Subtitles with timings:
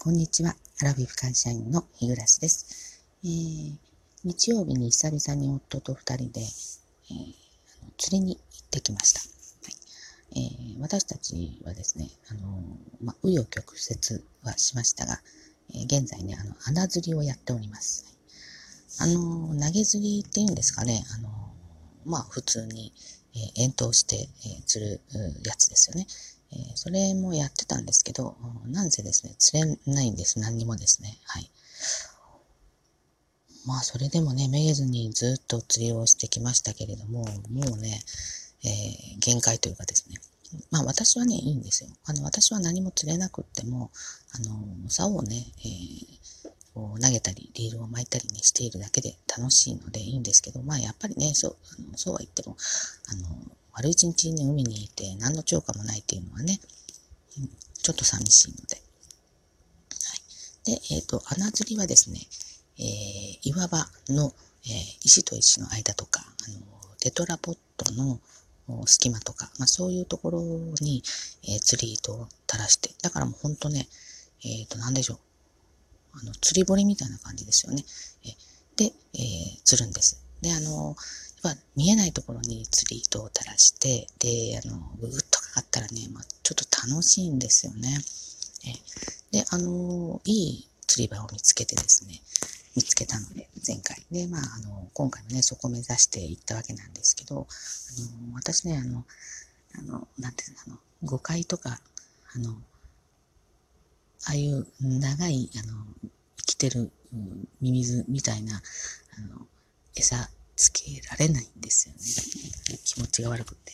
[0.00, 0.54] こんにちは。
[0.80, 3.02] アラビフ会社員の日暮です。
[3.24, 3.72] えー、
[4.22, 6.46] 日曜日に久々に夫と二人で、えー、
[7.98, 9.20] 釣りに行ってきました。
[10.36, 12.62] はいえー、私たちはですね、あの
[13.02, 15.20] ま紆余曲折はしましたが、
[15.74, 18.06] え現在ね、あの、穴釣りをやっております。
[19.00, 21.28] あの、投げ釣りっていうんですかね、あの、
[22.06, 22.92] まあ、普通に、
[23.34, 25.00] え遠投して、え釣る
[25.44, 26.06] やつですよね。
[26.52, 28.36] えー、それもやってたんですけど、
[28.66, 30.38] なんせですね、釣れないんです。
[30.38, 31.18] 何にもですね。
[31.24, 31.50] はい。
[33.66, 38.00] まあ、それでもね、めげずにずっと釣りをしてきましたけれども、もうね、
[38.64, 40.16] えー、限界というかですね。
[40.70, 41.90] まあ、私はね、いいんですよ。
[42.06, 43.90] あの、私は何も釣れなくっても、
[44.32, 52.56] あの、竿をね、えー、投げたり、リールを巻いたりね、しているだけで楽しいのでいいんですけど、まあ、やっぱりね、そう、あのそうは言っても、
[53.08, 53.28] あの、
[53.78, 56.58] 丸一日ね、海にいて何の超過もないっていうのはね、
[57.80, 58.74] ちょっと寂しいので。
[58.74, 58.82] は
[60.66, 60.80] い。
[60.80, 62.18] で、えっ、ー、と、穴釣りはですね、
[62.76, 64.34] えー、岩場の、
[64.64, 64.72] えー、
[65.04, 66.58] 石と石の間とか、あの、
[66.98, 68.18] テトラポットの
[68.86, 70.42] 隙間とか、まあそういうところ
[70.80, 71.04] に、
[71.44, 73.86] えー、釣り糸を垂らして、だからもうほんとね、
[74.44, 75.18] えっ、ー、と、なんでしょう。
[76.20, 77.84] あの、釣り堀みたいな感じですよね。
[78.24, 78.30] え
[78.74, 80.20] で、えー、釣るんです。
[80.42, 80.96] で、あの、
[81.42, 87.98] ぱ見えないところに釣り糸を垂らして、で、あの、ぐぐっとかかったらね、まあ、ちょっと楽しいんですよね。
[89.32, 92.20] えで、あの、いい釣り場を見つけてですね、
[92.76, 94.04] 見つけたので、前回。
[94.10, 99.04] で、まあ、あの、今回もね、そこを目指していったわけなんですけど、あの、私ね、あの、
[99.74, 101.80] あの、なんていうの、あの、誤解とか、
[102.34, 102.50] あの、
[104.26, 105.84] ああいう長い、あの、
[106.38, 106.90] 生きてる
[107.60, 108.60] ミミズみたいな、
[109.16, 109.46] あの、
[109.94, 110.28] 餌
[110.58, 112.78] つけられないんですよね。
[112.84, 113.72] 気持ちが悪くて。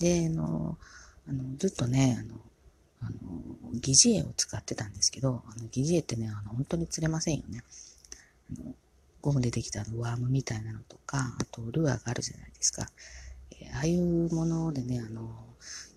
[0.00, 0.78] で、あの、
[1.26, 2.38] あのずっとね、あの、
[3.00, 7.64] あの、疑似餌を使ってたんですけど、あの疑似餌ってね、あの本当に釣れませんよね。
[8.52, 8.74] あの
[9.22, 12.86] ゴムでできたワームみたいなのとか、あとルアーがあるじゃないですか。
[13.52, 15.30] えー、ああいうものでね、あの、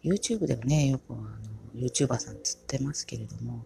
[0.03, 1.27] YouTube ではね、よくあの、
[1.75, 3.65] YouTuber さん釣ってますけれども、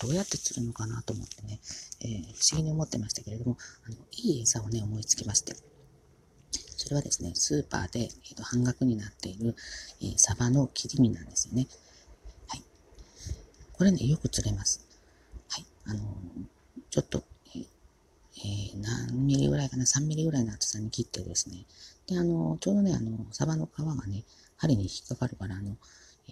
[0.00, 1.60] どうやって釣るのかなと思ってね、
[2.00, 5.54] えー、不思議に思ってましたけれども、あの、いい餌をね、思いつきまして。
[6.76, 9.54] それはですね、スーパーで、えーと、半額になっている、
[10.00, 11.66] えー、サバの切り身なんですよね。
[12.48, 12.62] はい。
[13.72, 14.86] これね、よく釣れます。
[15.48, 15.64] はい。
[15.86, 16.02] あのー、
[16.90, 17.24] ちょっと、
[17.56, 21.64] えー、何ミリぐらいかな、3ミリぐらいの厚さに切ってですね、
[22.06, 24.24] で、あのー、ちょうどね、あの、サバの皮がね、
[24.56, 25.76] 針に引っかかるから、あの、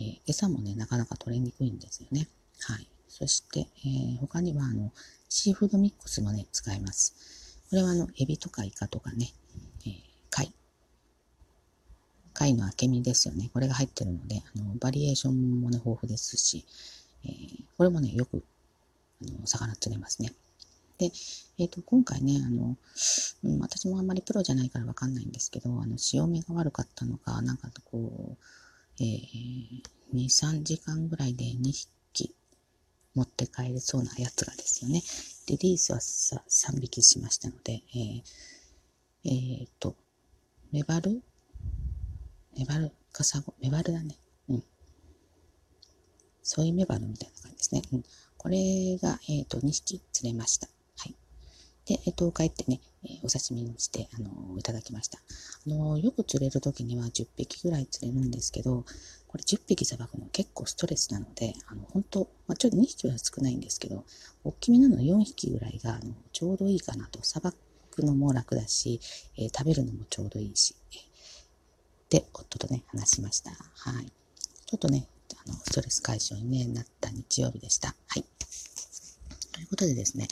[0.01, 2.29] え、餌もね、なかなか取れにくいんですよね。
[2.61, 2.89] はい。
[3.13, 4.91] そして、えー、他には、あの、
[5.29, 7.61] シーフードミックスもね、使います。
[7.69, 9.29] これは、あの、エビとかイカとかね、
[9.85, 9.93] えー、
[10.31, 10.51] 貝。
[12.33, 13.51] 貝の明身ですよね。
[13.53, 16.65] これが入ってるので、あの、バリエーションもね、豊富ですし、
[17.27, 18.43] えー、これもね、よく、
[19.21, 20.33] あの、魚釣れますね。
[20.97, 21.13] で、
[21.59, 22.79] えっ、ー、と、今回ね、あの、
[23.45, 29.83] うん、私もあんまりプロじゃないからわかんないんですけど、あの、潮目が悪かったのか、なんかこう、えー、
[30.15, 31.89] 2、3時間ぐらいで2匹
[33.15, 35.03] 持って帰れそうなやつがですよね。
[35.47, 38.23] で、リースはさ3匹しましたので、えー、
[39.25, 39.97] えー、と、
[40.73, 41.23] メバル？
[42.59, 43.55] メバルカサゴ？
[43.61, 44.17] メバルだね。
[44.49, 44.65] うん。
[46.43, 47.83] ソイメバルみたいな感じですね。
[47.93, 48.05] うん。
[48.37, 50.69] これが、えっ、と、2匹釣れました。
[50.97, 51.15] はい。
[51.87, 55.19] で、えっ、と、帰ってね、えお刺身にして、あのいただきました。
[55.19, 58.85] あのよく釣れる時には10匹ぐらい釣れるんですけど、
[59.33, 64.05] これ10匹さばくの結構ストレスなので、あの、本当まあ、ちょっと2匹は少ないんですけど、
[64.45, 67.23] 大きめなの4匹ぐらいが、あの、ちょうどいいかなと。
[67.23, 67.55] さば
[67.91, 69.01] くのも楽だし、
[69.39, 70.77] えー、食べるのもちょうどいいし。
[72.11, 73.53] で、夫とね、話しました。
[73.53, 74.13] はい。
[74.67, 75.07] ちょっとね、
[75.47, 77.95] あの、ストレス解消に、ね、なった日曜日でした。
[78.09, 78.25] はい。
[79.53, 80.29] ということでですね、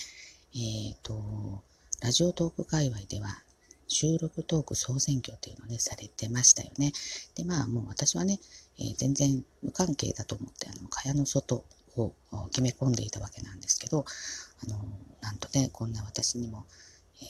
[0.55, 1.63] えっ、ー、と、
[2.00, 3.43] ラジオトーク界隈では、
[3.87, 6.93] 収録トーク総選挙っていうのね、されてましたよね。
[7.34, 8.38] で、まあもう私はね、
[8.78, 11.65] えー、全然無関係だと思って、あの、蚊帳の外
[11.97, 12.15] を
[12.50, 14.07] 決め込んでいたわけなんですけど、
[14.65, 14.78] あの、
[15.21, 16.65] なんとね、こんな私にも、
[17.21, 17.25] え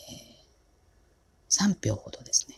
[1.48, 2.54] ー、3票ほどですね、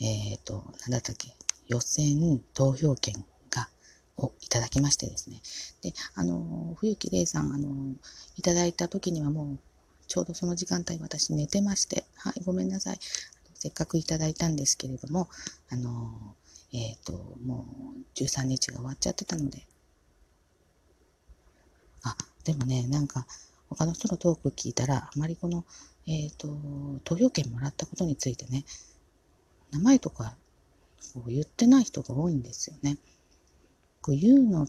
[0.00, 1.36] えっ、ー、と、なんだったっけ、
[1.68, 3.68] 予選投票権が、
[4.16, 5.42] をいただきましてですね。
[5.82, 7.94] で、あの、冬木玲さん、あの、
[8.36, 9.58] いただいた時にはもう、
[10.06, 12.98] ちょうどその時間帯私寝てまして、はい、ごめんなさい。
[13.54, 15.28] せっかくいただいたんですけれども、
[15.70, 16.34] あの、
[16.72, 17.12] えっ、ー、と、
[17.44, 17.66] も
[17.96, 19.66] う13日が終わっちゃってたので、
[22.02, 23.26] あ、でもね、なんか、
[23.68, 25.64] 他の人のトーク聞いたら、あまりこの、
[26.06, 26.48] えっ、ー、と、
[27.04, 28.64] 投票権もらったことについてね、
[29.72, 30.36] 名前とか
[31.16, 32.98] こう言ってない人が多いんですよね。
[34.02, 34.68] こう言うのっ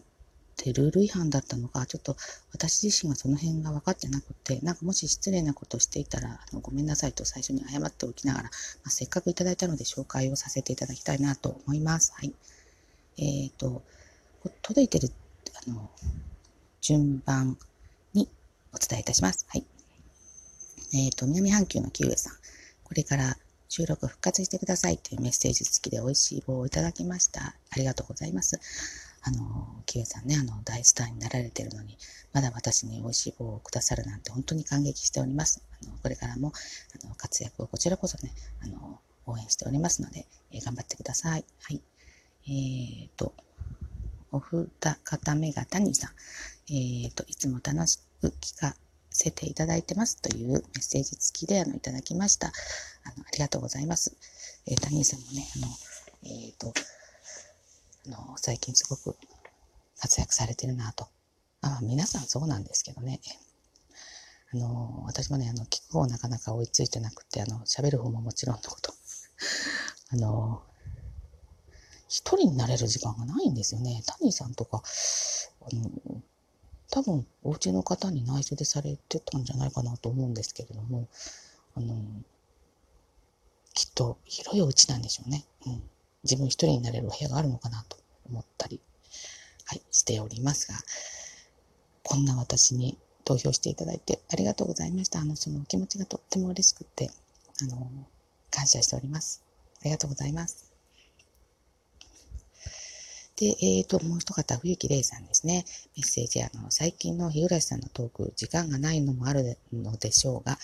[0.62, 2.16] ってルール違反だったのか、ちょっと
[2.52, 8.50] 私自身がその辺が分かってなくて、なんかもし失礼なことをしていたら、あのごめんなさいと最初に謝っておきながら、ま
[8.88, 12.14] あ、せっかくいただいたので紹介をさせていただきたいなと思います。
[12.16, 12.34] はい。
[13.18, 13.84] えっ、ー、と、
[14.62, 15.12] 届いてる、
[15.68, 15.90] あの、
[16.82, 17.58] 順番
[18.14, 18.28] に
[18.74, 19.46] お伝えいたします。
[19.50, 19.66] はい。
[20.94, 22.34] えっ、ー、と、南半球のキウエさん。
[22.84, 23.38] これから
[23.70, 27.42] 収録復活してくださいというメッセージ付きで美味しい棒をいただきました。
[27.42, 28.60] ありがとうございます。
[29.22, 31.98] あの、キウエさんね、あの、大スターになられてるのに、
[32.34, 35.62] まだ私に美味しい棒をくださるなんて本当に感激しております。
[35.84, 36.54] あの、これからも、
[37.04, 38.32] あの、活躍をこちらこそね、
[38.62, 41.46] あの、応援しておりますので、えー、頑張ってください。
[41.64, 41.82] はい。
[42.48, 43.34] えーと、
[44.32, 44.68] お二
[45.04, 46.12] 方目が谷さん。
[46.70, 48.76] えーと、いつも楽しく聞か
[49.10, 52.48] せていただいてますというメッセージ付きであのいただきました。
[52.48, 52.52] あ
[53.18, 54.16] のありがとうございます。
[54.66, 55.68] えー、谷さんもね、あの、
[56.24, 56.74] えっ、と、
[58.08, 59.18] の、最近すごく
[60.00, 61.08] 活躍されてるなと。
[61.62, 63.20] あ皆さんそうなんですけどね。
[64.54, 68.94] あの、私もね、あの、聞く方なかなか追いついてなくて、あの、喋る方ももちろんのこと。
[70.10, 70.64] あの、
[72.08, 74.02] 一人になれる時間がないんですよね。
[74.20, 74.82] 谷さんとか、
[75.62, 76.22] あの、
[76.90, 81.08] 多分お家の方に内緒でされてたんじゃないかなと思うんですけれども、
[81.76, 81.96] あの、
[83.74, 85.46] きっと広いお家なんでしょうね。
[85.66, 85.84] うん。
[86.24, 87.98] 自分一人になれるお部屋があるのかなと
[88.30, 88.80] 思ったり、
[89.66, 90.76] はい、しておりますが、
[92.04, 95.20] こんな私に投票していただいてありがとうございました。
[95.20, 97.12] あの、そのお気持ちがとっても嬉しくて、
[97.62, 97.90] あの、
[98.50, 99.44] 感謝しております。
[99.82, 100.72] ありがとうございます。
[103.38, 105.66] で、えっ、ー、と、もう一方、冬木玲さんですね。
[105.96, 110.58] メッセージ、あの、最近の日暮さんのトーク、時間がないのもあるのでしょうが、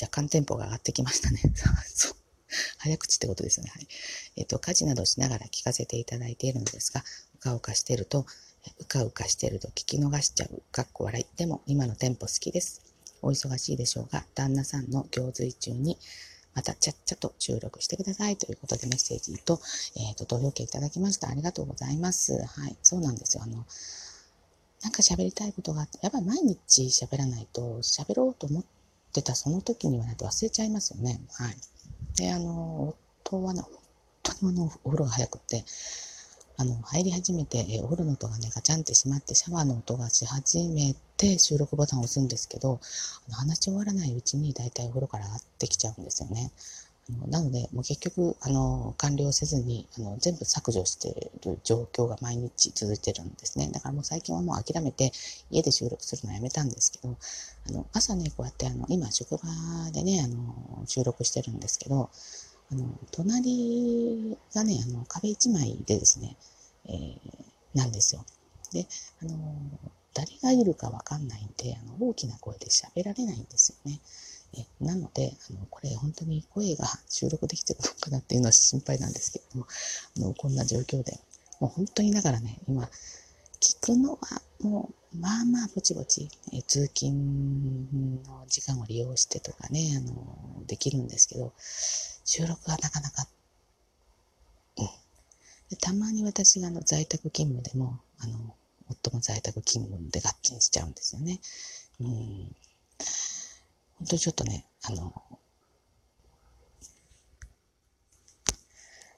[0.00, 1.40] 若干テンポが上がってきましたね。
[1.86, 2.25] そう。
[2.78, 3.70] 早口ってことですね。
[3.70, 3.88] はい。
[4.36, 7.04] えっ、ー、と、家事などしながら聞かせていただいているのですが、
[7.34, 8.26] うかうかしてると、
[8.78, 10.62] うかうかしてると聞き逃しちゃう。
[10.72, 11.36] かっこ笑い。
[11.36, 12.82] でも、今のテンポ好きです。
[13.22, 15.98] お忙しいでしょうが、旦那さんの行水中に、
[16.54, 19.60] またちゃっちゃと収録してくださいということでメッセージと、
[19.96, 21.28] えっ、ー、と、投票権いただきました。
[21.28, 22.32] ありがとうございます。
[22.32, 22.76] はい。
[22.82, 23.42] そうなんですよ。
[23.42, 23.66] あの、
[24.82, 28.64] なんか喋りたいことがあって、やっぱり毎日喋らないと、喋ろうと思っ
[29.12, 31.20] てたその時にはないと忘れちゃいますよね。
[31.32, 31.56] はい。
[32.16, 33.72] で、あの、夫はね、本
[34.22, 35.64] 当にあの、お風呂が早くって、
[36.58, 42.80] あの、入り始めて、えお風呂の音がね、ガチャンってしまって、シャワーの音がし始めて、収録ボタンを押すんですけど、
[43.28, 46.50] あの話し終わらないうちに、大体お風呂から上がってきちゃうんですよね。
[47.28, 53.70] なので、もう結局、あの、完了せずに、あの、全部削除している状況が毎日続いてるんですね。
[53.72, 55.12] だからもう最近はもう諦めて、
[55.50, 57.16] 家で収録するのはやめたんですけど、
[57.68, 59.44] あの、朝ね、こうやって、あの、今、職場
[59.92, 62.10] でね、あの、収録してるんですけど、
[62.72, 66.36] あの、隣がね、あの、壁一枚でですね、
[66.86, 67.18] えー、
[67.74, 68.24] なんですよ。
[68.72, 68.88] で、
[69.22, 69.54] あの、
[70.12, 74.00] 誰がいるかわかんないんで、あの、大きな声で喋られないんですよね。
[74.58, 79.66] えなので、あの、これ本当に声が収録できてるのかなっていうのは心配なんですけれども、
[80.16, 81.18] あの、こんな状況で、
[81.60, 82.88] もう本当にだからね、今、
[83.60, 84.18] 聞くのは
[84.60, 87.12] もう、まあまあぼちぼち、え通勤
[88.24, 91.52] の時間を利用してとかね、あの、できるんですけど、
[92.24, 93.26] 収録はなかなか、
[94.78, 94.88] うん。
[95.78, 98.54] たまに私があの在宅勤務でも、あの、
[98.88, 101.40] 夫も在宅勤務でガッチンしちゃうんですよね。
[102.00, 102.56] うん。
[103.98, 105.12] 本当にちょっとね、あの、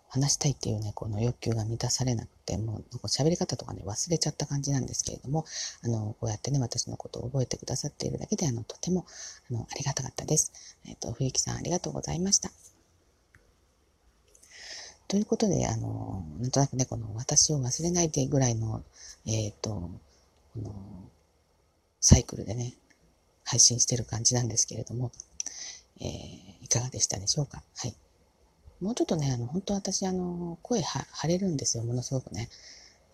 [0.09, 5.45] 話したいっていうね、この欲求が満たされなくて、もう喋り方とかね、忘れちゃった感じなんですけれども、
[5.83, 9.05] あの、こうやってね、私のことを覚えてくださっているだけで、あの、とても、
[9.51, 10.53] あの、ありがたかったです。
[10.87, 12.51] えっ、ー、と、冬木さんありがとうございました。
[15.09, 18.83] ということで、あの、なんとなくね、この私を忘れないでぐらいの、
[19.27, 19.91] えっ、ー、と、こ
[20.57, 20.73] の、
[22.01, 22.75] サイクルでね、
[23.49, 25.11] 配信してる感じなんですけれども、
[26.01, 27.63] えー、いかがでしたでしょうか？
[27.77, 27.95] はい。
[28.81, 32.49] もうちょっとね、あの、本当私、あの、声は張れるんですよ、ものすごくね。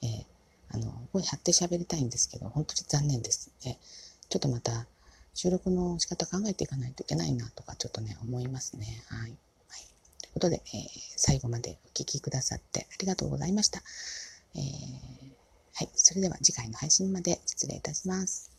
[0.03, 0.25] えー、
[0.71, 3.51] あの、声張って喋りたいんですけど、本当に残念です。
[3.65, 3.79] え
[4.29, 4.87] ちょっとまた、
[5.33, 9.03] 収録の仕方考えていかないといけないなとか、ちょっとね、思いますね。
[9.07, 9.21] はい。
[9.21, 9.31] はい、
[10.21, 13.83] ということで、えー、最後までお聴きくださってありがとうございました。
[14.55, 14.63] えー、
[15.75, 15.89] はい。
[15.95, 18.54] それでは次回の配信まで失礼いたします。